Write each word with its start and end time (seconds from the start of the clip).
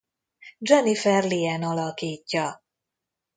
Jennifer 0.59 1.23
Lien 1.27 1.63
alakítja. 1.63 2.61